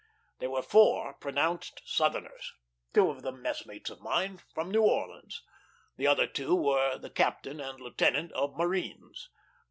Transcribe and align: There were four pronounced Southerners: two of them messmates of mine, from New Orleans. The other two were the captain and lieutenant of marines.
There 0.39 0.49
were 0.49 0.63
four 0.63 1.13
pronounced 1.13 1.83
Southerners: 1.85 2.53
two 2.91 3.11
of 3.11 3.21
them 3.21 3.43
messmates 3.43 3.91
of 3.91 4.01
mine, 4.01 4.39
from 4.51 4.71
New 4.71 4.81
Orleans. 4.81 5.43
The 5.95 6.07
other 6.07 6.25
two 6.25 6.55
were 6.55 6.97
the 6.97 7.11
captain 7.11 7.61
and 7.61 7.79
lieutenant 7.79 8.31
of 8.31 8.57
marines. 8.57 9.29